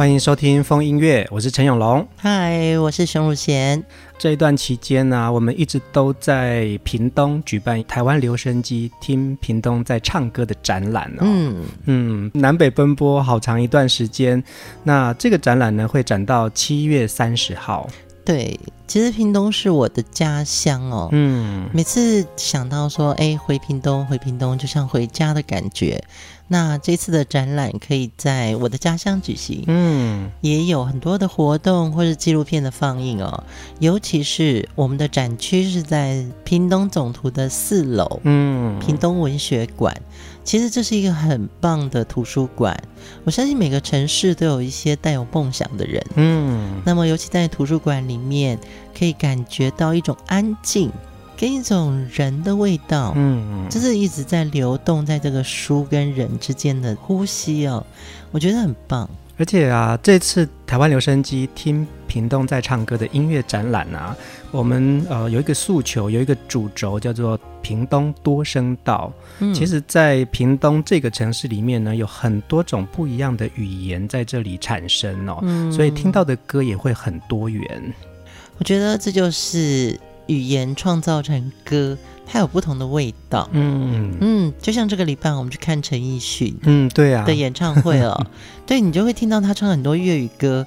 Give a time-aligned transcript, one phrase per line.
[0.00, 2.08] 欢迎收听风音乐，我是陈永龙。
[2.16, 3.84] 嗨，我是熊汝贤。
[4.16, 11.20] 这一段期间呢、啊，我们一直都在屏东举办台湾留声机听屏东在唱歌的展览哦。
[11.20, 14.42] 嗯嗯，南北奔波好长一段时间。
[14.82, 17.86] 那这个展览呢，会展到七月三十号。
[18.24, 21.10] 对，其实屏东是我的家乡哦。
[21.12, 26.02] 嗯，每次想到说，哎，回屏东，回屏东，就像回家的感觉。
[26.52, 33.44] 那这次的展览可以在我的家乡举行，嗯，也有很多的活动或是纪录片的放映哦。
[33.78, 39.96] 尤其是我们的展区是在屏东总图的四楼，嗯，屏东文学馆。
[40.42, 42.76] 其实这是一个很棒的图书馆。
[43.22, 48.58] 我相信每个城市都有一些带有梦想的人，嗯，那么尤其在图书馆里面，
[48.98, 50.90] 可以感觉到一种安静。
[51.40, 57.82] 跟一种人的味道，嗯，就是一直在流动在这个书跟人之间的呼吸哦，
[58.30, 59.08] 我觉得很棒。
[59.38, 64.14] 而且啊，这次台湾留声机听屏东在唱歌的音乐展览啊，
[64.50, 69.10] 我们呃有一个诉求，有一个主轴叫做屏东多声道。
[69.38, 77.94] 嗯，其实，在屏东这个城市里面呢，有很多种不一样的语言在这里产生哦，嗯，所以听到的歌也会很多元。
[78.58, 79.98] 我觉得这就是。
[80.30, 83.48] 语言创造成歌，它有不同的味道。
[83.52, 88.26] 嗯嗯，就像这个礼拜我们去看陈奕迅，嗯，对啊的演唱会哦，
[88.64, 90.64] 对，你就会听到他唱很多粤语歌，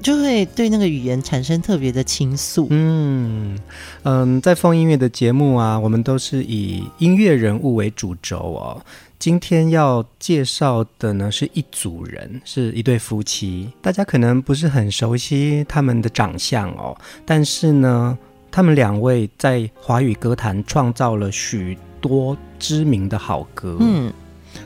[0.00, 2.68] 就会对那个语言产生特别的倾诉。
[2.70, 3.58] 嗯
[4.04, 8.80] 嗯，在放音乐的节目啊，我们都是以音乐人物为主轴哦。
[9.18, 16.96] 今天要介绍的呢是一组人，是一对夫妻，大家可能不是很熟悉他们的长相哦，
[17.26, 18.16] 但是呢。
[18.50, 23.76] 他们两位在华语歌坛创造了许多知名的好歌。
[23.80, 24.12] 嗯，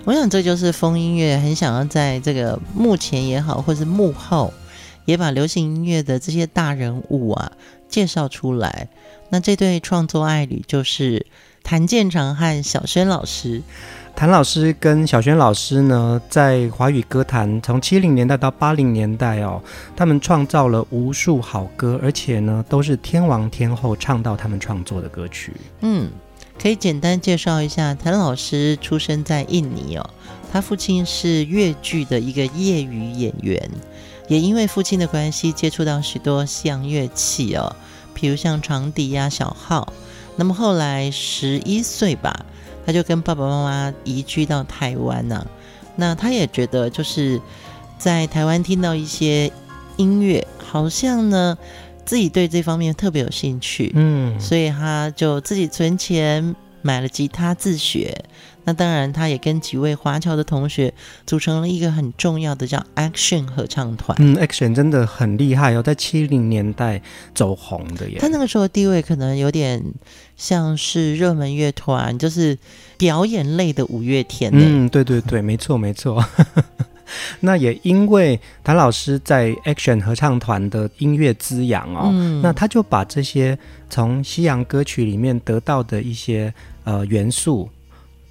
[0.04, 4.52] 我想这就是风音乐很想要在这个幕前也好，或是幕后，
[5.04, 7.52] 也把流行音乐的这些大人物啊
[7.88, 8.88] 介绍出来。
[9.30, 11.26] 那这对创作爱侣就是
[11.62, 13.62] 谭健常和小轩老师。
[14.16, 19.60] 谭老师跟小轩老师呢，在华语歌坛从七零年代到八零年代哦，
[19.96, 25.52] 他们创造了无数好歌，而且呢，都是天王天后唱到他们创作的歌曲。
[25.80, 26.08] 嗯，
[26.62, 30.10] 可以简单介绍一下，谭老师出生在印尼哦，
[30.50, 33.68] 他父亲是粤剧的一个业余演员，
[34.28, 37.74] 也因为父亲的关系接触到许多西洋乐器哦，
[38.14, 39.92] 比如像长笛呀、小号。
[40.36, 42.46] 那么后来十一岁吧。
[42.86, 45.46] 他就跟爸爸妈妈移居到台湾呢、啊，
[45.96, 47.40] 那他也觉得就是
[47.98, 49.50] 在台湾听到一些
[49.96, 51.56] 音乐，好像呢
[52.04, 58.24] 自己对这方面特别有兴趣，嗯，所以他就自己存钱买了吉他自学。
[58.64, 60.92] 那当然，他也跟几位华侨的同学
[61.26, 64.16] 组成了一个很重要的叫 Action 合唱团。
[64.20, 67.02] 嗯，Action 真的很厉害哦，在七零年代
[67.34, 68.18] 走红的耶。
[68.18, 69.82] 他那个时候地位可能有点
[70.36, 72.56] 像是热门乐团，就是
[72.96, 74.50] 表演类的五月天。
[74.54, 76.24] 嗯，对对对，没错没错。
[77.40, 83.56] 那也因为谭老师在 Action 合唱团的音乐滋养哦，嗯，那他就把这些
[83.90, 86.52] 从西洋歌曲里面得到的一些
[86.84, 87.68] 呃元素。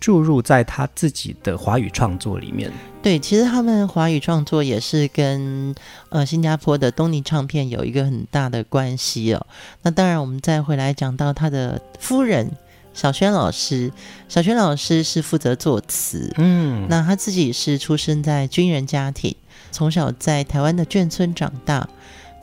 [0.04, 2.70] 注入在他自己的华语创作里面。
[3.02, 5.74] 对，其实他们华语创作也是跟
[6.10, 9.48] 呃新加坡的东尼唱片有一个很大的关系哦。
[9.82, 12.52] 那当然，我们再回来讲到他的夫人
[12.94, 13.94] 小轩老师，
[14.28, 19.34] 小轩老师是负责作词，嗯，那他自己是出生在军人家庭，
[19.72, 21.88] 从小在台湾的眷村长大。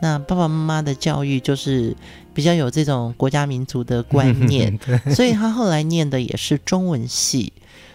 [0.00, 1.94] 那爸爸妈妈的教育就是
[2.35, 4.79] 比较有这种国家民族的观念，
[5.14, 7.52] 所以他后来念的也是中文系。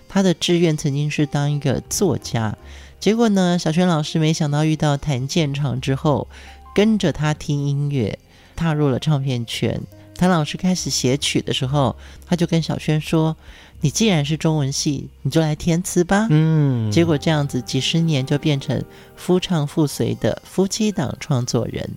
[0.07, 2.55] 他的志愿曾经是当一个作家，
[2.99, 6.27] 结果呢，小轩老师没想到遇到谭健常之后，
[6.73, 8.17] 跟着他听音乐，
[8.55, 9.81] 踏入了唱片圈。
[10.17, 13.35] 谭老师开始写曲的时候，他就跟小轩说
[13.85, 18.83] ：“你既然是中文系，你就来填词吧。”嗯，结果这样子几十年就变成
[19.15, 21.87] 夫唱妇随的夫妻档创作人。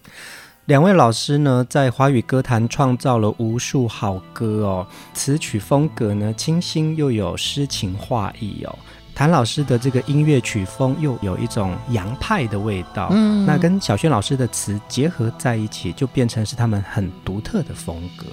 [0.66, 8.78] 两位老师呢，在华语歌坛创造了无数好歌哦，词曲风格呢清新又有诗情画意哦。
[9.14, 18.26] 谭老师的这个音乐曲风又有一种洋派的味道，嗯，那跟小轩老师的词结合在一起，就变成是他们很独特的风格。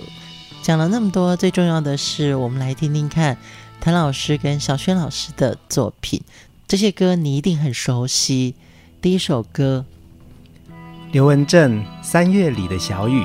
[0.66, 3.38] 讲了那么多，最重要的是，我们来听听看
[3.80, 6.20] 谭老师跟小轩老师的作品，
[6.68, 8.56] 这些歌你一定很熟悉。
[9.00, 9.86] 第一首歌，
[11.12, 13.22] 刘文正《三月里的小雨》。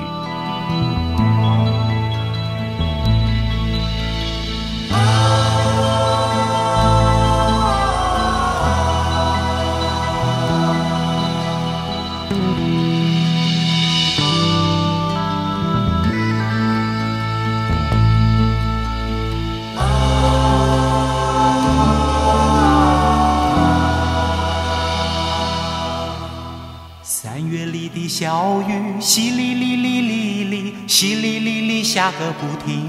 [31.92, 32.86] 下个不停。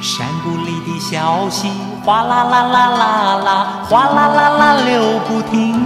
[0.00, 1.68] 山谷里的小溪
[2.04, 5.82] 哗啦啦啦啦啦，哗啦啦啦流不停。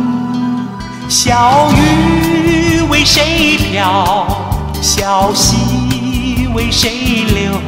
[1.08, 4.26] 小雨为谁飘？
[4.82, 7.58] 小溪为谁流？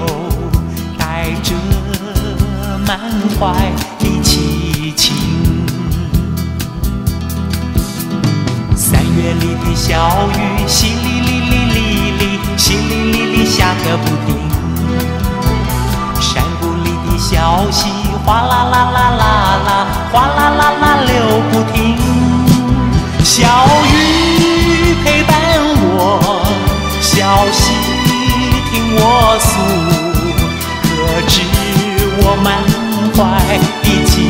[0.99, 1.55] 带着
[2.87, 3.01] 满
[3.39, 3.55] 怀
[3.99, 5.17] 的凄情。
[9.17, 11.70] 月里的小雨，淅沥沥沥，
[12.71, 14.39] 淅沥沥沥下个不停。
[16.21, 16.31] 山
[16.61, 17.89] 谷里的小溪，
[18.25, 19.23] 哗啦啦啦啦
[19.67, 19.69] 啦，
[20.13, 21.11] 哗啦啦啦流
[21.51, 21.99] 不停。
[23.25, 23.43] 小
[23.91, 25.35] 雨陪伴
[25.83, 25.99] 我，
[27.01, 27.11] 小
[27.51, 27.73] 溪
[28.71, 29.03] 听我
[29.41, 29.51] 诉，
[30.87, 30.89] 可
[31.27, 31.43] 知
[32.23, 32.47] 我满
[33.17, 33.19] 怀
[33.83, 34.30] 的寂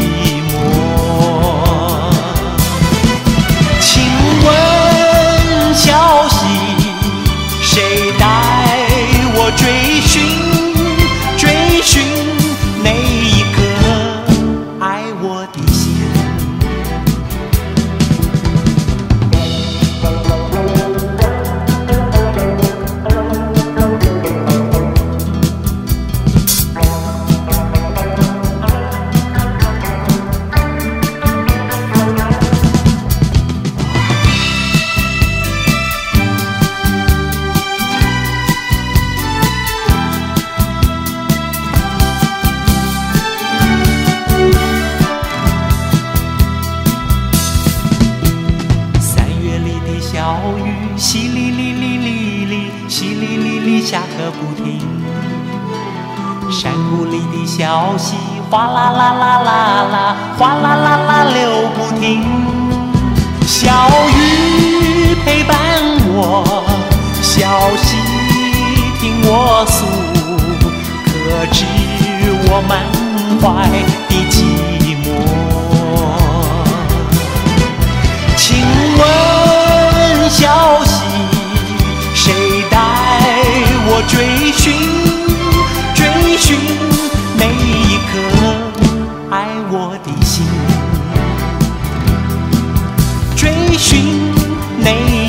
[94.92, 95.19] 那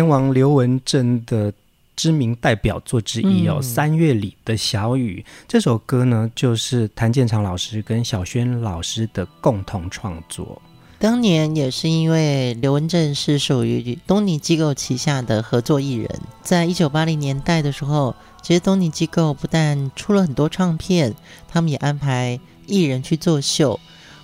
[0.00, 1.52] 天王刘文正的
[1.94, 10.62] 知名代表作之一哦，嗯《三月里的小雨》这首歌呢，就是谭健常老师跟小轩老师的共同创作。
[10.98, 16.08] 当年也是因为刘文正是属于东尼机构旗下的合作艺人，
[16.40, 21.14] 在一九八零年代的时候，其实东尼机构不但出了很多唱片，
[21.46, 23.78] 他们也安排艺人去作秀，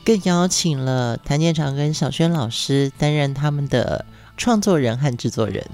[0.06, 4.06] 更邀请了谭健常跟小轩老师担任他们的。
[4.37, 5.64] 创作人和制作人，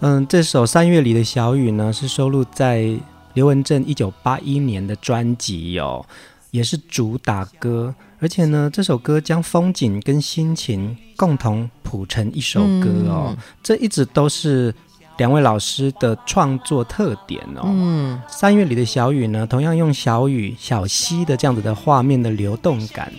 [0.00, 2.90] 嗯，这首《三月里的小雨》呢，是收录在
[3.34, 6.04] 刘文正一九八一年的专辑哦，
[6.50, 7.94] 也是主打歌。
[8.18, 14.74] 而且呢，这首歌将风景跟心情共同谱成一首歌哦，嗯、这一直都是
[15.16, 17.62] 两位老师的创作特点哦。
[17.64, 23.10] 嗯，三月里的小雨呢，同样用小雨、小溪的这样子的画面的流动感，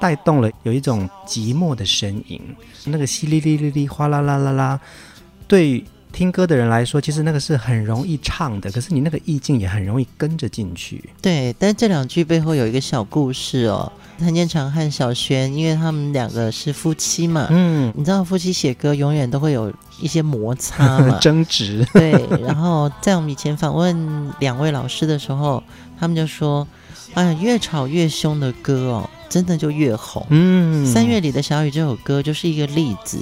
[0.00, 2.40] 带动了有一种寂寞的声音，
[2.84, 4.80] 那个淅沥沥沥沥，哗啦啦啦啦，
[5.46, 5.84] 对。
[6.10, 11.04] 听歌的人来说，其实那个是很容易唱的，可是你那个意境也很容易跟着进去。
[11.20, 13.92] 对，但这两句背后有一个小故事哦。
[14.18, 21.86] 谭健常和小轩，因为他们两个是夫妻嘛，嗯，你知道夫妻写歌永远都会有一些摩擦嘛， 争执。
[21.92, 22.10] 对，
[22.42, 25.62] 然后在我们以前访问两位老师的时候，
[26.00, 26.66] 他们就说
[27.18, 33.18] ：“哎呀，越吵越凶的歌哦，真的就越红。”嗯，三月里的小雨这首歌就是一个例子。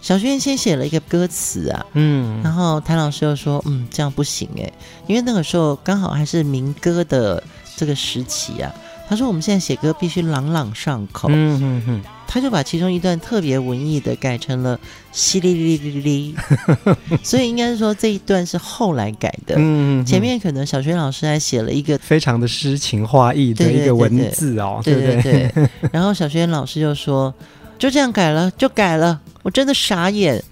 [0.00, 4.72] 小轩先写了一个歌词啊，嗯，然后谭老师又说，嗯，这样不行诶，
[5.08, 7.42] 因为那个时候刚好还是民歌的
[7.74, 8.72] 这个时期啊。
[9.08, 14.78] 他说我们现在写歌必须朗朗上口，嗯嗯嗯，他就把其中一段特别文艺的改成了
[15.12, 27.32] 淅沥沥沥沥， 所以应该是说这一段是后来改的，嗯，前面可能小轩老师还写了一个非常的诗情画意的一个文字哦，对对对， 然后小轩老师就说
[27.78, 29.20] 就这样改了，就改了。
[29.42, 30.42] 我真的傻眼，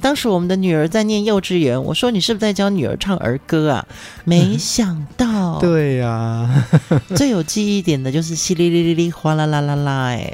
[0.00, 3.86] 当时我们的女儿在念幼稚园，我说你是不是在教女儿唱儿歌啊？
[4.24, 6.64] 没想到，对呀，
[7.16, 10.32] 最有记忆点的就是淅沥沥沥沥，哗啦啦啦啦，哎，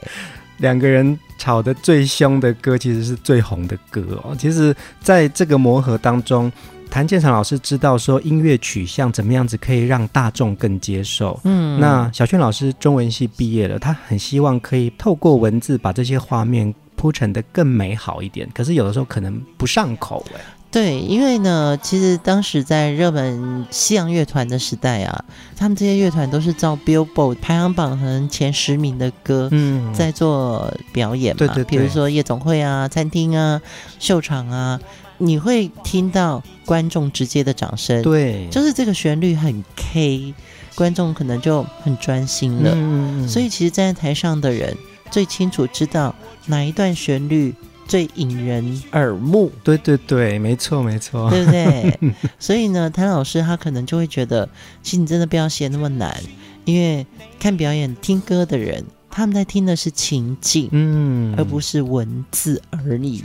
[0.59, 4.37] 两个人吵得最凶的歌，其实是最红的歌哦。
[4.39, 6.51] 其实，在这个磨合当中。
[6.93, 11.41] 谭健常老师知道说音乐取向怎么样子可以让大众更接受。
[11.45, 18.49] 嗯，那小轩老师中文系毕业了，他很希望可以透过文字把这些画面铺陈的更美好一点。
[18.55, 20.41] 可是有的时候可能不上口哎。
[20.71, 25.25] 对，因为呢，其实当时在热门西洋乐团的时代啊，
[25.57, 31.39] 他们这些乐团都是照 Billboard 排行榜可能前十名的歌，嗯，在做表演嘛。
[31.39, 31.65] 对对对。
[31.65, 33.61] 比如说夜总会啊、餐厅啊、
[33.99, 34.79] 秀场啊。
[35.19, 40.35] 你会听到观众直接的掌声，对，就是这个旋律很 K，
[40.75, 42.73] 观众可能就很专心了。
[42.75, 44.77] 嗯，所以其实站在台上的人
[45.13, 46.13] 最清楚知道
[46.47, 47.55] 哪一段旋律
[47.87, 49.53] 最引人耳目。
[49.63, 51.99] 对对对，没错没错，对不对？
[52.41, 54.49] 所以呢，谭老师他可能就会觉得，
[54.83, 56.19] 其实你真的不要写那么难，
[56.65, 57.07] 因为
[57.39, 63.23] 看表演、听歌的人，他们在听的是情境，嗯，而不是文字而已。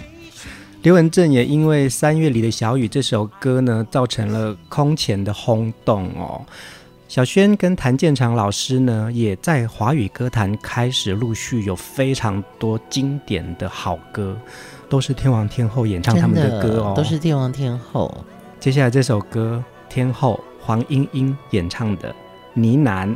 [0.83, 6.45] 刘文正也因为《三月里的小雨》这首歌呢，造成了空前的轰动哦。
[7.07, 14.37] 小轩跟谭建常老师呢，也在华语歌坛开始陆续有非常多经典的好歌，
[14.89, 18.13] 都是天王天后演唱他们的歌哦，都是天王天后。
[18.59, 22.09] 接下来这首歌，天后黄莺莺演唱的
[22.53, 23.07] 《呢喃》。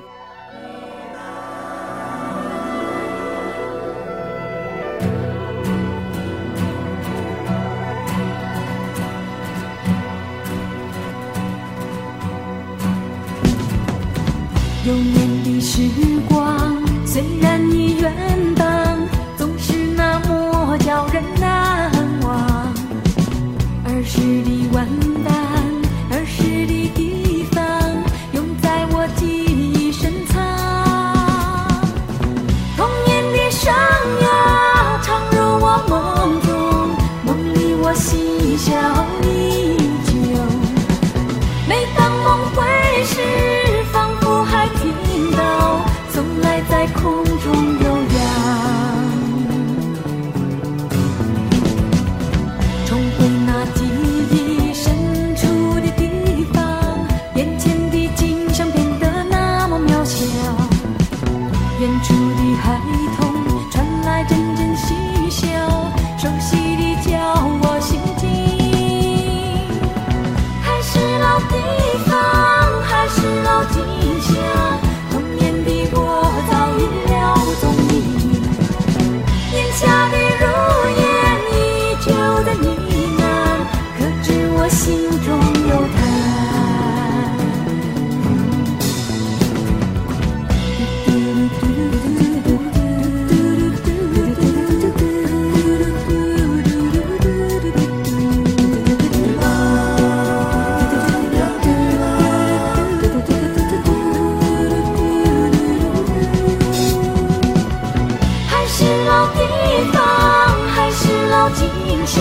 [112.12, 112.20] 上，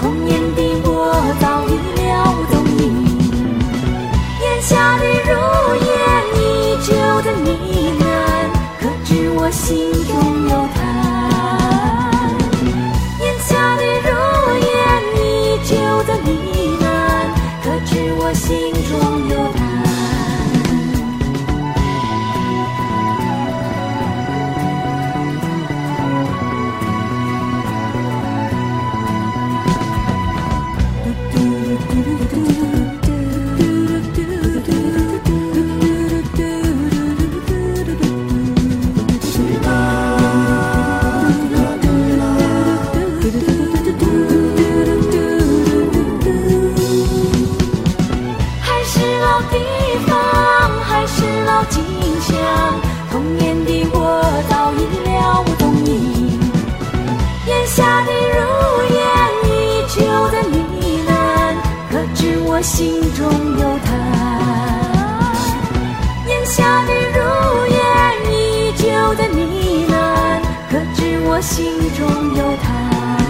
[0.00, 0.90] 童年的我
[1.40, 2.02] 早已了
[2.50, 2.52] 踪
[2.82, 2.82] 影。
[4.42, 5.30] 眼下的如
[5.86, 5.88] 烟
[6.34, 6.38] 依
[6.82, 6.88] 旧
[7.22, 7.48] 的呢
[8.00, 8.02] 喃，
[8.80, 10.10] 可知我心中
[10.48, 10.76] 有叹。
[13.20, 14.10] 眼下的如
[14.66, 14.68] 烟
[15.14, 15.18] 依
[15.62, 15.70] 旧
[16.02, 16.28] 的呢
[16.80, 16.84] 喃，
[17.62, 18.50] 可知我心
[18.88, 18.92] 中
[19.28, 19.53] 有。
[53.10, 53.96] 童年的我
[54.48, 55.90] 早已了无踪影，
[57.46, 58.38] 眼下的如
[58.94, 58.96] 烟
[59.44, 59.48] 依
[59.88, 59.96] 旧
[60.30, 60.56] 的呢
[61.06, 61.10] 喃，
[61.90, 63.20] 可知我心中
[63.58, 63.88] 有他？
[66.26, 67.18] 眼下的如
[67.72, 67.76] 烟
[68.32, 68.34] 依
[68.76, 68.82] 旧
[69.14, 69.38] 的呢
[69.90, 69.92] 喃，
[70.70, 72.00] 可知我心中
[72.36, 73.23] 有他？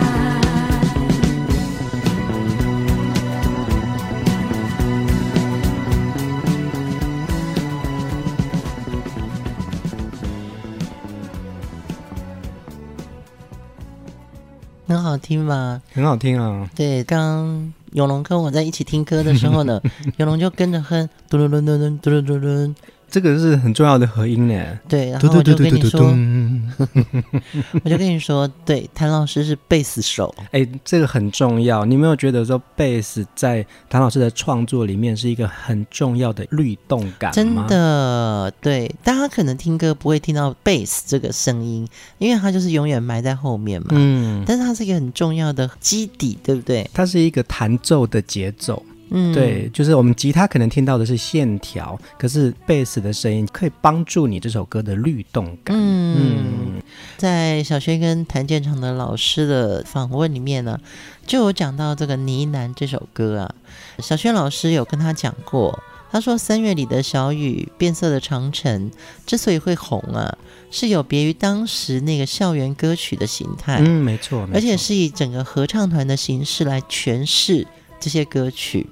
[14.94, 15.80] 很好听吧？
[15.92, 16.70] 很好听啊！
[16.76, 19.80] 对，刚永龙跟我在一起听歌的时候呢，
[20.18, 22.74] 永龙就跟着哼，嘟噜噜噜噜嘟噜噜噜。
[23.14, 24.76] 这个是很重要的合音呢。
[24.88, 26.00] 对，然后我就跟你说，
[27.84, 30.34] 我就跟你说，对，谭老师是贝斯手。
[30.50, 31.84] 哎，这个很重要。
[31.84, 37.30] 你有没有觉得说，贝斯在谭老师的创作里面是一个很重要的律动感？
[37.30, 41.86] 真的，对，大家可能听歌不会听到贝斯这个声音，
[42.18, 43.90] 因为它就是永远埋在后面嘛。
[43.92, 46.90] 嗯，但是它是一个很重要的基底，对不对？
[46.92, 48.82] 它是一个弹奏的节奏。
[49.16, 55.76] 嗯，对，就是我们吉他可能听到的是线条，可是贝斯的声音可以帮助你这首歌的律动感。
[55.76, 56.82] 嗯，嗯，
[57.16, 60.80] 在小轩跟谭建成的老师的访问里面呢，
[61.24, 63.54] 就有讲到这个《呢喃》这首歌啊。
[64.00, 65.78] 小轩老师有跟他讲过，
[66.10, 68.90] 他说三月里的小雨，变色的长城
[69.24, 70.36] 之所以会红啊，
[70.72, 73.78] 是有别于当时那个校园歌曲的形态。
[73.80, 77.64] 嗯，没错，没错，而且是以整个合唱团的形式来诠释。
[78.04, 78.86] 这些歌曲，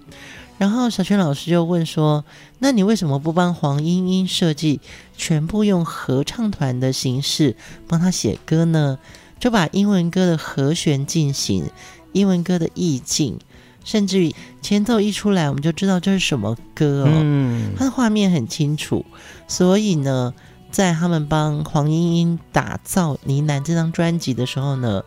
[0.57, 2.25] 然后小泉老师就问说
[2.61, 4.81] ：“那你为什么不帮黄莺莺设计
[5.19, 7.55] 全部用合唱团的形式
[7.87, 8.99] 帮他写歌呢？
[9.39, 11.67] 就把英文歌的和弦进行，
[12.13, 13.39] 英文歌的意境，
[13.85, 17.11] 甚至于前奏一出来，我们就知道这是什么歌哦。
[17.11, 19.05] 嗯，他的画面很清楚，
[19.47, 20.33] 所以呢，
[20.71, 25.03] 在他们帮黄莺莺打造《呢喃》这张专辑的时候呢。”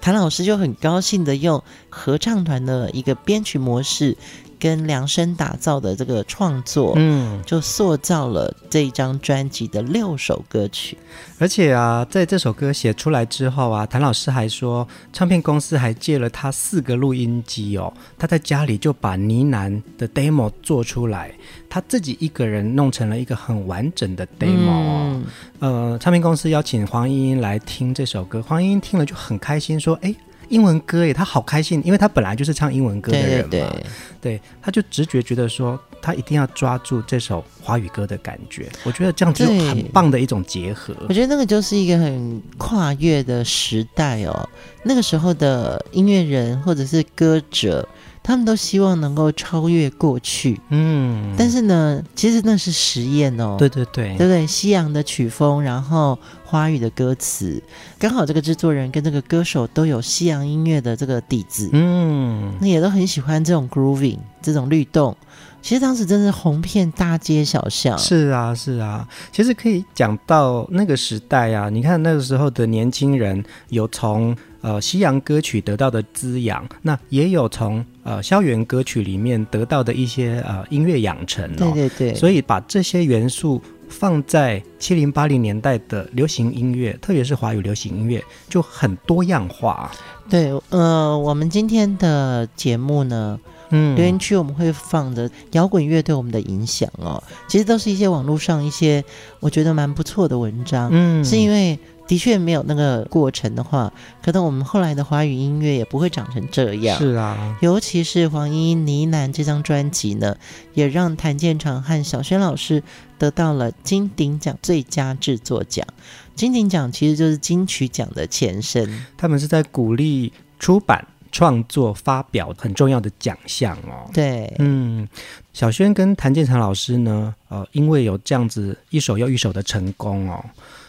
[0.00, 4.16] 谭老师就很高兴的用合唱团的一个编曲模式，
[4.60, 10.96] 跟量身打造的这个创作，嗯，就塑造了这一张专辑的六首歌曲。
[11.38, 21.32] 而且啊，在这首歌写出来之后啊，谭老师还说，唱片公司还借了他四个录音机哦，他在家里就把呢喃的 demo 做出来。
[21.68, 25.22] 他自己一个人弄成了一个很完整的 demo，
[25.60, 30.12] 嗯、呃，唱片公司邀请黄莺莺来听这首歌，黄莺莺听了就很开心，说：“哎，
[30.50, 33.84] 英文歌耶！”他好开心，因为他本来就是唱英文歌的人嘛，对，对，对，
[34.20, 38.68] 对，他就直觉觉得说，他一定要抓住这首华语歌的感觉。
[38.84, 40.94] 我觉得这样子很棒的一种结合。
[41.08, 44.48] 我觉得那个就是一个很跨越的时代哦，
[44.82, 47.88] 那个时候的音乐人或者是歌者。
[48.30, 54.46] 他们都希望能够超越过去，嗯，但是呢，其实那是实验哦，对对对，对不对？
[54.46, 57.60] 西洋的曲风，然后华语的歌词，
[57.98, 65.16] 刚好这个制作人跟这个歌手都有西洋音乐的这个底子，嗯，那也都很喜欢这种 grooving 这种律动。
[65.62, 67.96] 其实当时真是红遍大街小巷。
[67.98, 69.06] 是啊，是啊。
[69.30, 81.72] 其实可以讲到那个时代啊，你看那个时候的年轻人有从呃西洋歌曲得到的滋养，那也有从呃校园歌曲里面得到的一些呃音乐养成哦。
[81.72, 82.14] 对对对。
[82.14, 89.90] 所以把这些元素放在七零八零年代的流行音乐，特别是华语流行音乐，就很多样化。
[90.28, 93.38] 对，呃，我们今天的节目呢。
[93.70, 99.02] 嗯，留言区我们会放的摇滚乐对我们的影响哦，其实都是一些网络上一些
[99.40, 100.90] 我觉得蛮不错的文章。
[100.92, 106.98] 嗯，是因为的确没有那个过程的话，可能我们后来的华语音乐也不会长成这样。
[106.98, 110.36] 是啊，尤其是黄莺莺呢喃这张专辑呢，
[110.74, 112.82] 也让谭健常和小轩老师
[113.16, 115.86] 得到了金鼎奖最佳制作奖。
[116.34, 121.06] 金鼎奖其实就是金曲奖的前身，他们是在鼓励出版。
[121.32, 124.10] 创作发表很重要的奖项哦。
[124.12, 125.08] 对，嗯，
[125.52, 130.44] 小轩跟谭健常老师呢，呃，因为有这样子一首又一首的成功哦，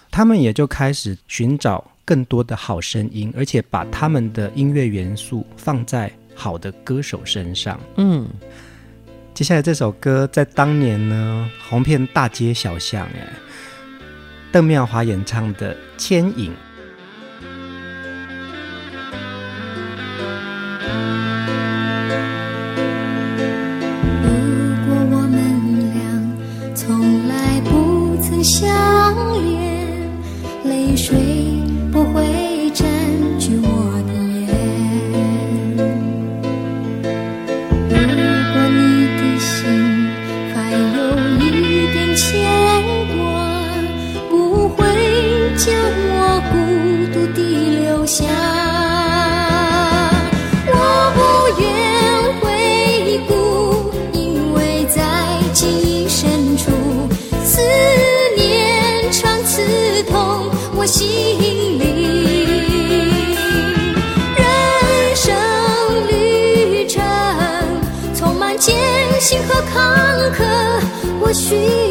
[0.09, 7.79] 他们也就开始寻找更多的好声音，而且把他们的音乐元素放在好的歌手身上。
[7.97, 8.27] 嗯，
[9.33, 13.33] 接下来这首歌在当年呢，红遍大街小巷，哎，
[14.51, 16.51] 邓妙华演唱的《牵引》。
[71.51, 71.90] suis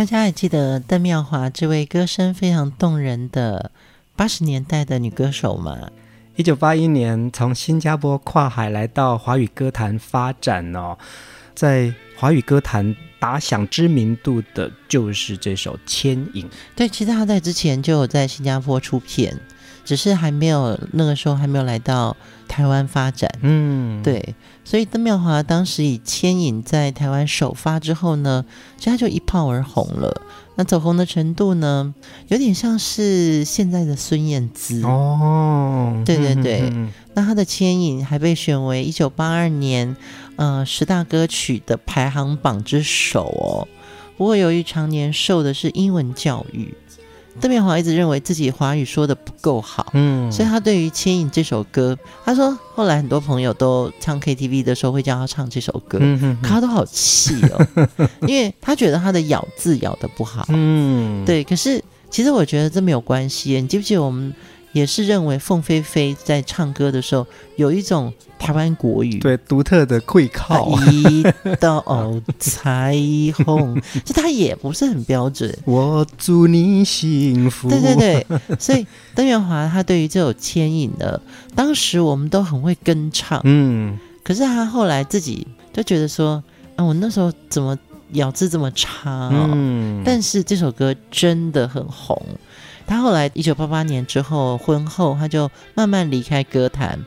[0.00, 3.70] 大家还记得邓妙华这位歌声非常动人的
[4.16, 5.76] 八十年代的女歌手吗？
[6.36, 10.96] 一九八一年从新加坡跨海来到华语歌坛发展哦，
[11.54, 16.46] 在华语歌坛打响知名度的就是这首《牵引》。
[16.74, 19.38] 对，其实他在之前就有在新加坡出片，
[19.84, 22.16] 只是还没有那个时候还没有来到
[22.48, 23.30] 台湾发展。
[23.42, 24.34] 嗯，对。
[24.70, 28.44] 所以邓妙华当时以《牵引》在台湾首发之后呢，
[28.76, 30.22] 其实他就一炮而红了。
[30.54, 31.92] 那走红的程度呢，
[32.28, 36.00] 有点像是现在的孙燕姿哦。
[36.06, 36.72] 对对对，
[37.14, 39.96] 那他的《牵引》还被选为一九八二年
[40.36, 43.66] 呃十大歌曲的排行榜之首哦。
[44.16, 46.72] 不过由于常年受的是英文教育。
[47.40, 57.66] 邓妙华一直认为自己华语说的不够好，嗯，所以他对于《牵引》这首歌，他说后来很多朋友都唱 KTV 的时候会叫他唱这首歌，嗯哼哼，可他都好气哦，
[58.26, 64.34] 因为他觉得他的咬字咬得不好，嗯，对，可是其实我觉得这没有关系，你记不记得我们？
[64.72, 70.78] 也是认为凤飞飞在唱歌的时候有一种台湾国语，对独特的气口。
[70.90, 71.24] 一
[71.58, 71.82] 道
[72.38, 72.96] 彩
[73.44, 75.54] 虹， 就他也不是很标准。
[75.64, 77.68] 我祝你幸福。
[77.68, 78.26] 对对对，
[78.58, 81.20] 所以邓元华他对于这首牵引的，
[81.54, 86.42] 当时我们都很会跟唱，嗯，可是他后来自己就觉得说，
[86.76, 87.76] 啊，我那时候怎么
[88.12, 89.50] 咬字这么差哦？
[89.52, 92.20] 嗯，但是这首歌真的很红。
[92.90, 96.98] 他后来一九八八年之后婚后，他就慢慢离开歌坛。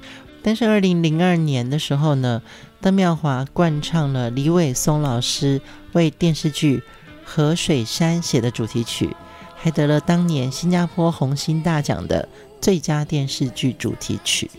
[0.42, 2.42] 但是二零零二年的时候呢，
[2.80, 5.60] 邓妙华灌唱了李伟松老师
[5.92, 6.78] 为电视剧
[7.26, 9.14] 《河水山》写的主题曲，
[9.58, 12.30] 还得了当年新加坡红星大奖的
[12.62, 14.50] 最佳电视剧主题曲。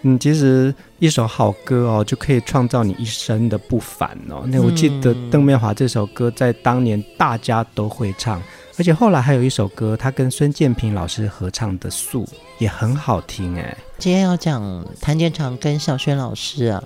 [0.00, 4.44] 嗯，其实一首好歌哦，就可以创造你一生的不凡哦。
[4.46, 8.40] 那我记得邓妙华这首歌在当年大家都会唱。
[8.78, 12.24] 而且后来还有一首歌，他跟孙建平老师合唱的《素》
[12.58, 13.76] 也很好听哎。
[13.98, 16.82] 今天要讲谭健常跟小轩老师啊，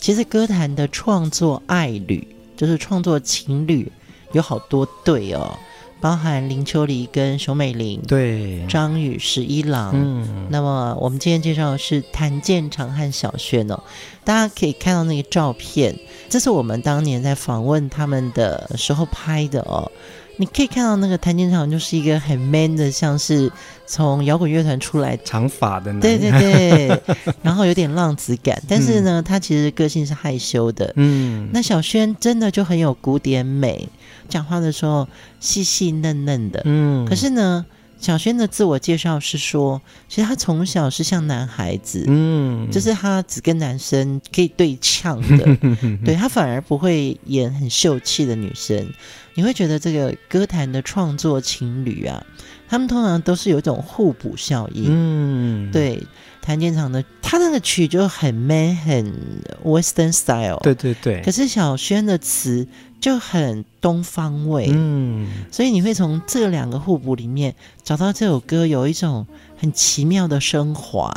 [0.00, 3.90] 其实歌坛的创作爱侣，就是创作情侣，
[4.32, 5.56] 有好多对哦。
[6.00, 13.82] 包含林秋离跟熊美玲，对，张宇十一郎，嗯，那么我们今天介绍的是谭健常和小轩哦，
[14.22, 15.98] 大家可以看到那个照片，
[16.28, 19.90] 这是我们当年在访问他们的时候拍的哦，
[20.38, 23.50] 你可以看到那个谭健常就是一个很 man 的，像是
[23.86, 27.02] 从摇滚乐团出来，长发的男，对对对，
[27.42, 33.88] 然后有点浪子感，但是呢，嗯、他其实个性是害羞的，嗯，那小轩真的就很有古典美。
[34.28, 35.08] 讲话的时候
[35.40, 37.64] 细细嫩嫩的，嗯，可是呢，
[37.98, 45.56] 小轩的自我介绍是说，其实他从小是像男孩子，嗯，就是他只跟男生可以对呛的，
[46.04, 48.88] 对，他反而不会演很秀气的女生。
[49.34, 52.24] 你会觉得这个歌坛的创作情侣啊，
[52.68, 56.02] 他们通常都是有一种互补效应，嗯，对。
[56.40, 59.12] 谭健常的他那个曲就很 man 很
[59.62, 61.20] Western style，对对对。
[61.20, 62.66] 可是小轩的词
[63.00, 65.28] 就很东方味，嗯。
[65.50, 71.14] 所以你会从这两个互补里面找到这首歌有一种很奇妙的升华，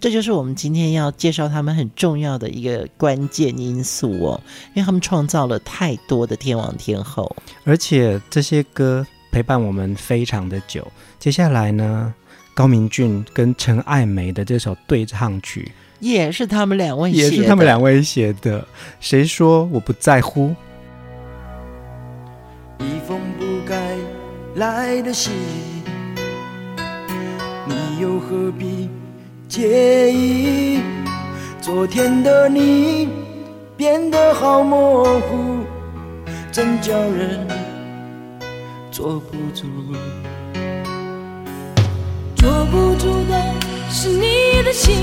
[0.00, 4.40] 这就是我们今天要介绍他们很重要的一个关键因素哦，
[4.74, 10.86] 因为他们创造了太多的天王天后，而且这些歌陪伴我们非常的久。
[11.18, 12.14] 接下来呢？
[12.56, 18.64] 高明俊跟陈爱梅的这首对唱曲，也是他们两位写的，也是他们两位写的。
[19.00, 20.54] 谁说我不在乎？
[22.78, 23.96] 一封不该
[24.56, 25.32] 来的信，
[27.66, 28.88] 你又何必
[29.48, 30.80] 介意？
[31.60, 33.08] 昨天的你
[33.76, 35.64] 变得好模糊，
[36.52, 37.46] 真叫人
[38.90, 39.66] 坐不住。
[42.36, 43.54] 坐不住的
[43.88, 44.94] 是你的心，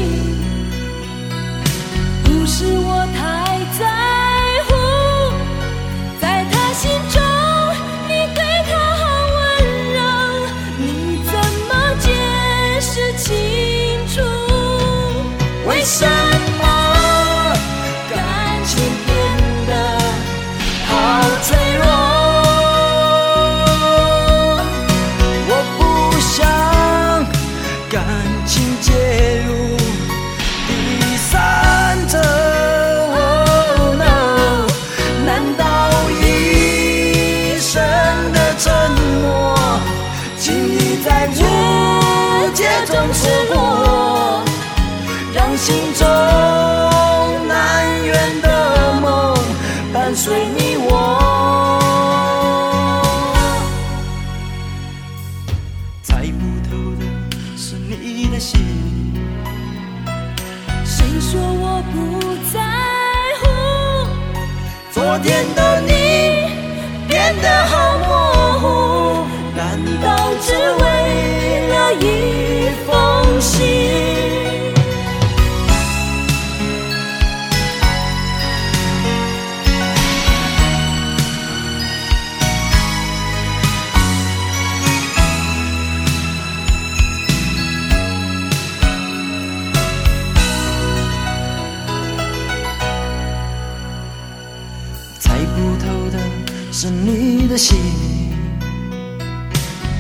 [97.51, 97.77] 的心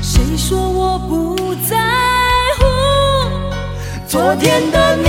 [0.01, 1.75] 谁说我不在
[2.57, 2.63] 乎
[4.07, 5.03] 昨天的你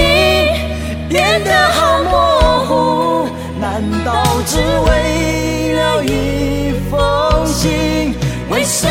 [1.08, 3.28] 变得好模糊
[3.60, 8.12] 难道只为了一封信
[8.50, 8.88] 为什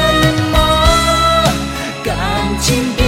[0.54, 1.44] 么
[2.06, 2.16] 感
[2.62, 3.01] 情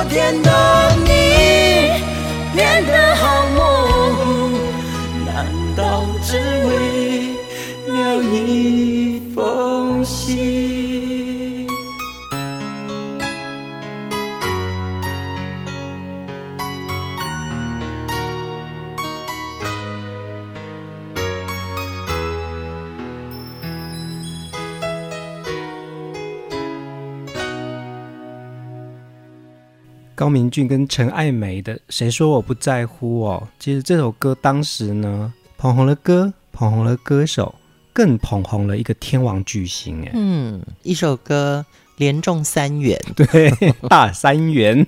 [0.00, 0.79] 昨天的
[30.30, 37.54] 明俊跟陈爱梅的《谁说我不在乎》哦，其实这首歌当时呢，捧红了歌，捧红了歌手，
[37.92, 40.12] 更捧红了一个天王巨星哎。
[40.14, 41.66] 嗯，一首歌。
[42.00, 43.52] 连中三元，对，
[43.90, 44.86] 大三元。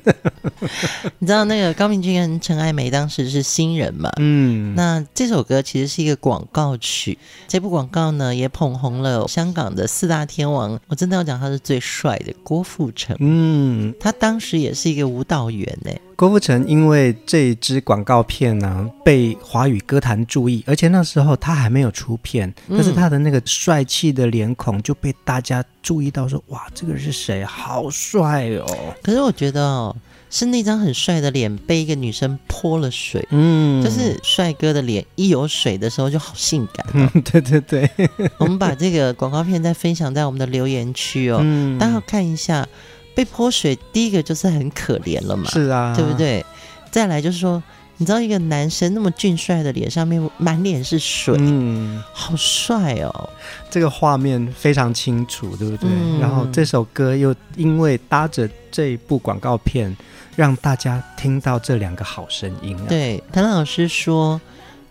[1.18, 4.10] 你知道那个高明君跟陈爱梅当时是新人嘛？
[4.16, 10.80] 嗯，那这首歌其实是一个广告曲，这部广告呢也捧红了香港的四大天王。
[10.88, 13.14] 我真的要讲他是最帅的郭富城。
[13.20, 15.90] 嗯，他当时也是一个舞蹈员呢。
[16.16, 27.44] 郭富城因为这支广告片呢、啊，被华语歌坛注意，而且那时候他还没有出片，但是他的那个帅气的脸孔就被大家注意到说，说哇，这个是谁？
[27.44, 28.66] 好帅哦！
[29.02, 29.96] 可是我觉得哦，
[30.30, 37.10] 是那张很帅的脸被一个女生泼了水，嗯，就是帅哥的脸一有水的时候就好性感、哦。
[37.14, 37.90] 嗯，对对对，
[38.38, 42.68] 我们把这个广告片再分享在我们的留言区哦，嗯、大家看一下。
[43.14, 46.44] 被泼水，第一个就是很可怜了嘛，是啊，对不对？
[46.90, 47.62] 再来就是说，
[47.96, 53.30] 你知道一个男生那么俊帅的脸上面满脸是水，嗯，好帅哦，
[53.70, 55.88] 这个画面非常清楚，对不对？
[55.90, 59.96] 嗯、然后这首歌又因为搭着这一部广告片，
[60.36, 62.84] 让大家听到这两个好声音啊。
[62.88, 64.40] 对，谭老师说，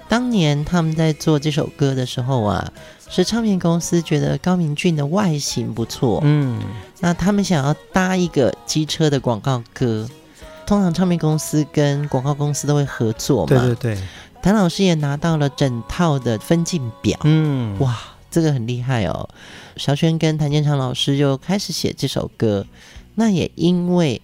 [0.07, 2.71] 当年他们在做这首歌的时候啊。
[3.11, 6.61] 是唱片公司觉得高明俊的外形不错，嗯，
[7.01, 10.09] 那他们想要搭一个机车的广告歌。
[10.65, 14.03] 通常唱片公司跟广告公司都会合作嘛，对对对。
[14.41, 17.97] 谭老师也拿到了整套的分镜表，嗯，哇，
[18.31, 19.27] 这个很厉害哦。
[19.75, 22.65] 小轩跟谭健常老师就开始写这首歌，
[23.15, 24.21] 那也因为。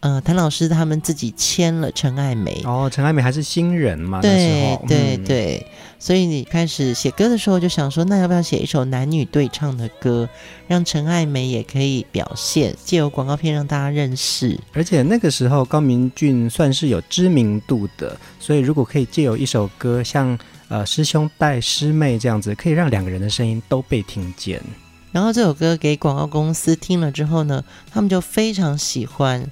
[0.00, 5.66] 呃，谭老师他们自己签了陈爱梅哦，陈爱梅还是新人嘛，对对对，
[5.98, 10.28] 所以你开始写歌的时候就想说，那要不要写一首男女对唱的歌，
[10.68, 14.58] 让陈爱梅也可以表现，借由广告片让大家认识。
[14.72, 24.60] 而且那个时候高明俊算是有知名度的，所以如果可以借由一首歌，像呃师兄带师妹这样子，可以让两个人的声音都被听见。
[25.12, 29.50] 然后这首歌给广告公司听了之后呢，他们就非常喜欢。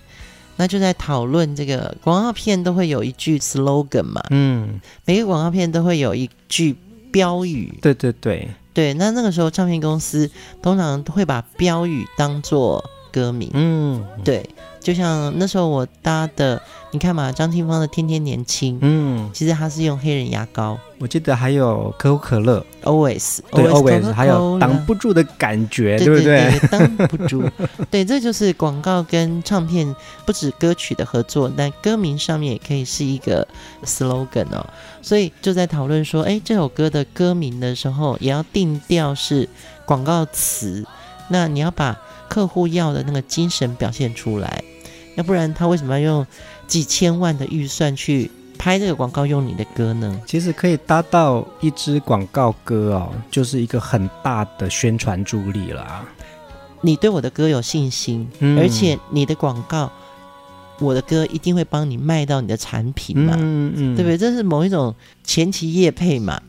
[0.57, 6.77] 那就在讨论这个广告片都会有一句 slogan 嘛，嗯，每个广告片都会有一句
[7.11, 8.95] 标语，对对对对。
[8.95, 10.31] 那那个时候唱片公司
[10.63, 14.45] 通常会把标语当做歌名，嗯，对。
[14.81, 20.79] 就像那时候我搭的，你看嘛，张清芳的《天天年轻》，嗯，其实他是用黑人牙膏。
[20.99, 26.59] 我记得还有可口可乐，Always，对，Always，还有挡不住的感觉，对不对？
[26.69, 27.51] 挡不住，
[27.91, 29.95] 对，这就是广告跟唱片
[30.27, 33.47] 不止歌曲的合作，但歌名上面也可以是一个
[33.87, 34.67] slogan 哦。
[35.01, 39.49] 所以就在讨论说，哎，这首歌的歌名的时候，也要定调是
[39.87, 40.85] 广告词，
[41.29, 41.99] 那你要把
[42.35, 44.65] 客户要的那个精神表现出来。
[45.15, 46.27] 要不然他为什么要用
[46.67, 50.21] 几千万的预算去拍这个广告用你的歌呢？
[50.27, 56.05] 其实可以搭到一支广告歌哦，就是一个很大的宣传助力了啊。
[56.81, 59.89] 你对我的歌有信心，嗯、而且你的广告。
[60.81, 64.19] 我的歌一定会帮你卖到你的产品嘛，嗯嗯，对不对？
[64.19, 66.41] 这是某一种前期业配嘛。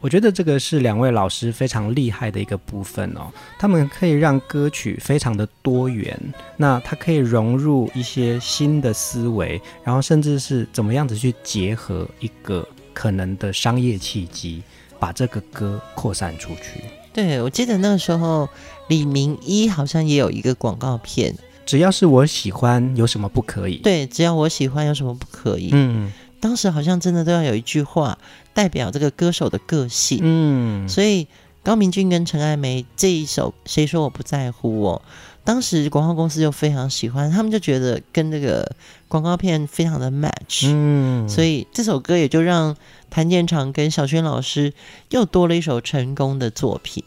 [0.00, 6.18] 我觉得这个是两位老师非常厉害的一个部分哦，他们可以让歌曲非常的多元，
[6.56, 14.62] 那它可以融入一些新的思维，然后甚至是怎么样子去结合一个可能的商业契机，
[14.98, 16.82] 把这个歌扩散出去。
[17.12, 18.48] 对，我记得那个时候
[18.88, 21.34] 李明一好像也有一个广告片。
[21.68, 23.76] 只要是我喜欢，有什么不可以？
[23.76, 25.68] 对，只要我喜欢，有什么不可以？
[25.70, 28.16] 嗯，当时好像真的都要有一句话
[28.54, 30.18] 代表这个歌手的个性。
[30.22, 31.26] 嗯，所以
[31.62, 35.02] 高明骏跟陈爱梅这一首《谁说我不在乎》我，
[35.44, 38.74] 当时广告公司就非常喜欢，他们就觉得跟这个
[39.06, 40.62] 广告片非常的 match。
[40.64, 42.74] 嗯，所以这首歌也就让
[43.10, 44.72] 谭健常跟小轩老师
[45.10, 47.04] 又多了一首成功的作品。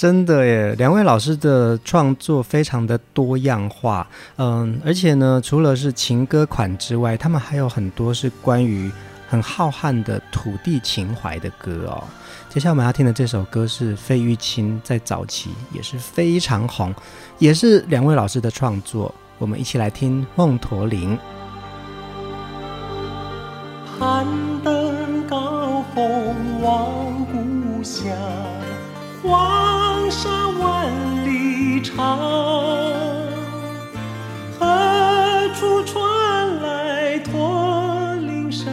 [0.00, 8.90] 真的耶，两位老师的创作非常的多样化，嗯，而且呢，除了是情歌款之外，他们还有很多是关于
[9.28, 12.02] 很浩瀚的土地情怀的歌哦。
[12.48, 16.94] 接下来我们要听的这首歌是费玉清在早期也是非常红，
[17.38, 21.14] 也是两位老师的创作，我们一起来听《梦驼铃》。
[23.98, 24.24] 攀
[24.64, 28.10] 登高峰望故乡，
[30.22, 30.86] 沙万
[31.24, 31.96] 里长，
[34.58, 38.70] 何处传来驼铃声？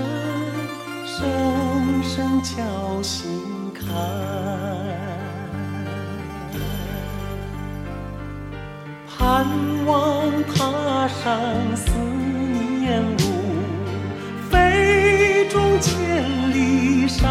[1.05, 3.31] 声声敲心
[3.73, 3.87] 坎。
[9.07, 9.45] 盼
[9.85, 11.39] 望踏上
[11.77, 11.93] 思
[12.81, 13.23] 念路，
[14.49, 15.95] 飞纵千
[16.51, 17.25] 里山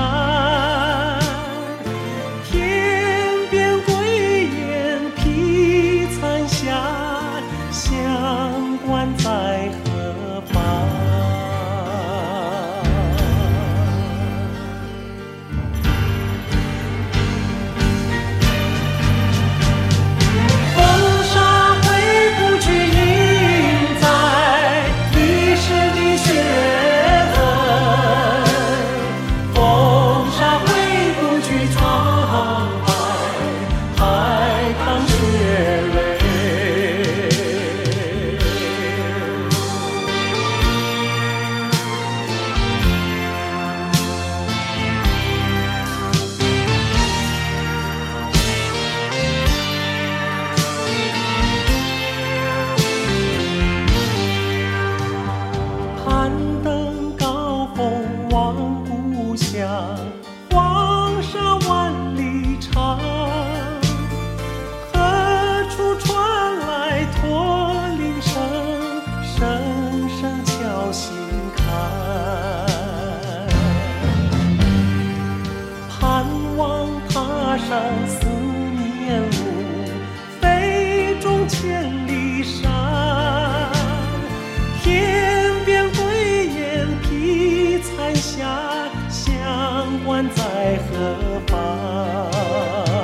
[90.04, 92.95] 今在何方。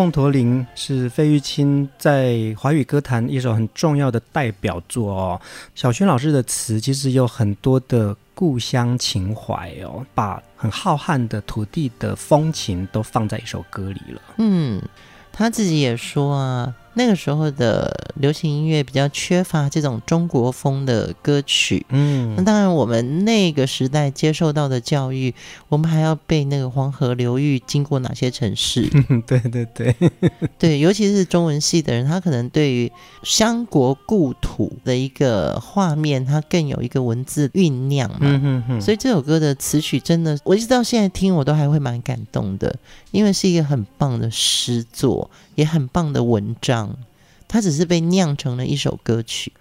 [0.00, 5.38] 梦驼铃是费玉清在华语歌坛一首很重要的代表作哦。
[5.74, 14.22] 小轩老师的词其实有很多的故乡情怀哦，把很浩瀚的土地的风情都放在一首歌里了。
[14.38, 14.80] 嗯，
[15.30, 16.74] 他自己也说啊。
[16.94, 25.34] 那个时候的流行音乐比较缺乏这种中国风的歌曲，嗯，那当然我们那个时代接受到的教育，
[25.68, 28.88] 我们还要背那个黄河流域经过哪些城市，
[29.26, 29.94] 对 对对，
[30.58, 32.90] 对，尤其是中文系的人，他可能对于
[33.22, 42.74] 乡国故土的一个画面，他更有一个文字酝酿嘛，嗯哼哼，所以这首歌的词曲真的，我一直到现在听我都还会蛮感动的，
[43.10, 45.30] 因为是一个很棒的诗作。
[45.56, 46.96] 也很棒的文章，
[47.46, 49.52] 它只是被酿成了一首歌曲。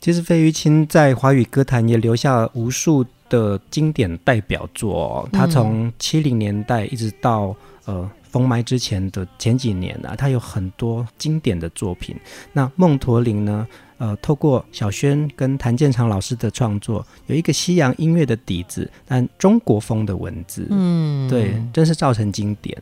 [0.00, 5.28] 其实费玉清在华语歌坛也留下无数的经典代表作。
[5.32, 7.56] 他从七零年代一直到
[7.86, 12.14] 呃封麦之前的前几年啊，他有很多经典的作品。
[12.52, 13.66] 那《梦驼铃》呢？
[13.98, 22.76] 呃，透过小轩跟谭建长老师的创作，有一个西洋音乐的底子，但中国风的文字，嗯，对，真是造成经典。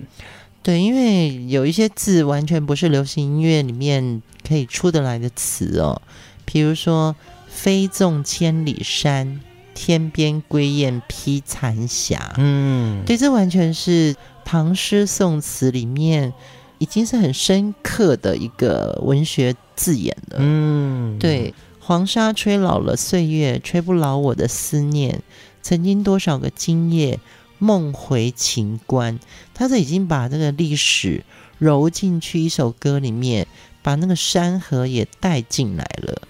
[0.62, 6.00] 对，因为有一些字完全不是流行音乐里面可以出得来的词哦，
[6.44, 7.14] 比如说
[7.46, 9.40] “飞纵千里山，
[9.74, 12.32] 天边归雁披残霞”。
[12.38, 16.32] 嗯，对，这完全是唐诗宋词里面
[16.78, 20.36] 已经是很深刻的一个文学字眼的。
[20.40, 25.22] 嗯，对，黄沙吹老了岁月，吹不老我的思念。
[25.62, 27.18] 曾经多少个今夜。
[27.56, 29.18] 梦回秦关，
[29.54, 31.24] 他是已经把这个历史
[31.58, 33.46] 揉进去一首歌里面，
[33.80, 36.20] 把那个山河也带进来了。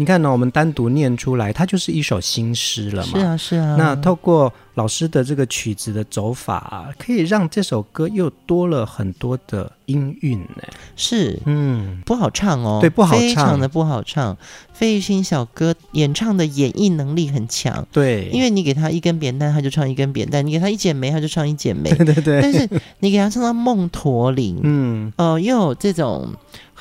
[0.00, 0.32] 你看呢？
[0.32, 3.12] 我们单独念出来，它就是一首新诗了嘛。
[3.12, 3.76] 是啊，是啊。
[3.78, 10.62] 那透过老师的这个曲子的走法啊，可以让这首歌又多了很多的音韵呢。
[10.96, 12.78] 是，嗯，不好唱哦。
[12.80, 14.34] 对，不好唱，非常的不好唱。
[14.72, 17.86] 费玉清小哥演唱的演绎能力很强。
[17.92, 21.90] 对，因为你给他一根扁担，他就唱一根扁担；你给他一剪梅，他就唱一剪梅。
[21.92, 22.40] 对对对。
[22.40, 22.66] 但是
[23.00, 26.26] 你给他唱到梦驼铃，嗯，哦、呃，又有这种。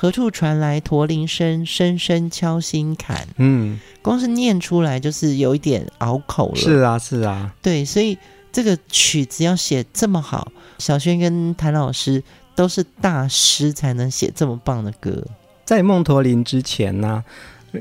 [0.01, 3.27] 何处传来驼铃声，声声敲心坎。
[3.35, 6.55] 嗯，光是念出来就是有一点拗口了。
[6.55, 8.17] 是啊，是啊，对，所以
[8.49, 12.23] 这个曲子要写这么好，小轩跟谭老师
[12.55, 15.21] 都是大师才能写这么棒的歌。
[15.65, 17.23] 在梦驼铃之前呢、啊。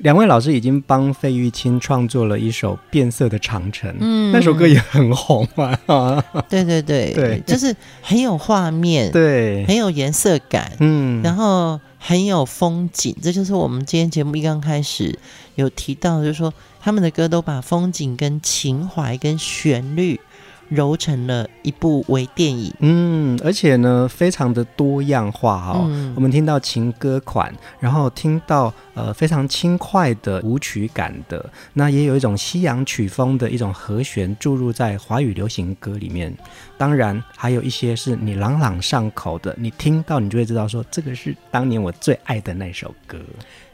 [0.03, 6.23] 两位老师已经帮费玉清创作了一首《变色的长城》，嗯，那首歌也很红啊。
[6.47, 13.15] 对对对对，就是很有画面，对，很有颜色感，嗯，然后很有风景。
[13.23, 15.19] 这就是我们今天节目一刚开始
[15.57, 20.21] 有提到，就是说他们的歌都把风景跟情怀跟旋律。
[20.69, 25.87] 揉成了一部微电影，嗯，而且呢，非常的多样化哦。
[25.89, 36.37] 嗯、我们听到情歌款，然后听到呃非常轻快的舞曲感的，那也有一种西洋曲风的一种和弦注入在华语流行歌里面。
[36.77, 43.19] 当然，还有一些是你朗朗上口的，你听到你就会知道说这个是当年我最爱的那首歌。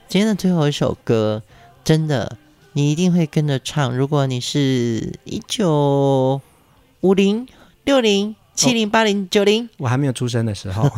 [0.07, 1.42] 今天的最后一首歌，
[1.82, 2.36] 真的
[2.72, 3.97] 你一定会跟着唱。
[3.97, 6.40] 如果你是一九。
[7.05, 7.46] 五零、
[7.84, 10.90] 六零、七零、八零、九零，我还没有出生的时候，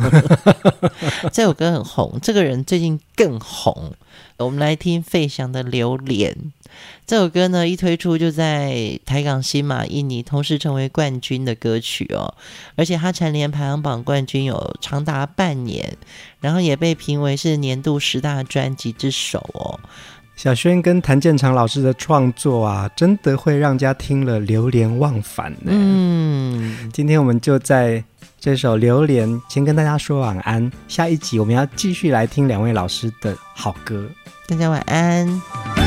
[1.33, 2.17] 这首歌很红。
[2.21, 3.91] 这个人最近更红。
[4.37, 6.31] 我们来听费翔的《榴莲》
[7.05, 12.35] 这首歌呢，一推出就在台港新马印尼同时成为冠军的歌曲哦，
[12.77, 15.97] 而且它蝉联排行榜冠军有长达半年，
[16.39, 19.77] 然后也被评为是年度十大专辑之首哦。
[20.37, 25.71] 小轩跟谭建常老师的创作啊，真的会让家听了流连忘返呢。
[25.71, 28.03] 嗯，今天我们就在
[28.39, 34.07] 这首《榴莲》先跟大家说晚安，下一集我们要继续来听两位老师的好歌。
[34.47, 35.86] 大家晚安。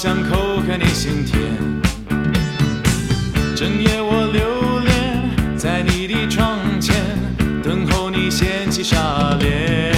[0.00, 1.42] 想叩开你心田，
[3.56, 6.94] 整夜我留恋在你的窗前，
[7.64, 9.97] 等候你掀起纱帘。